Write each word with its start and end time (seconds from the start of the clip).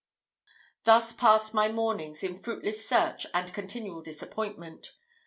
Thus 0.83 1.13
passed 1.13 1.53
my 1.53 1.71
mornings, 1.71 2.23
in 2.23 2.33
fruitless 2.33 2.89
search 2.89 3.27
and 3.35 3.53
continual 3.53 4.01
disappointment. 4.01 4.93